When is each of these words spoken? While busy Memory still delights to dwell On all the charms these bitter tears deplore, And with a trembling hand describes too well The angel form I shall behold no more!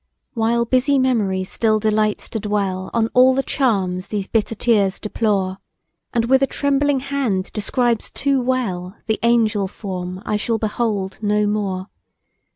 While 0.33 0.65
busy 0.65 0.97
Memory 0.97 1.43
still 1.43 1.77
delights 1.77 2.27
to 2.29 2.39
dwell 2.39 2.89
On 2.91 3.07
all 3.13 3.35
the 3.35 3.43
charms 3.43 4.07
these 4.07 4.25
bitter 4.27 4.55
tears 4.55 4.97
deplore, 4.97 5.59
And 6.11 6.25
with 6.25 6.41
a 6.41 6.47
trembling 6.47 7.01
hand 7.01 7.51
describes 7.53 8.09
too 8.09 8.41
well 8.41 8.97
The 9.05 9.19
angel 9.21 9.67
form 9.67 10.23
I 10.25 10.37
shall 10.37 10.57
behold 10.57 11.19
no 11.21 11.45
more! 11.45 11.89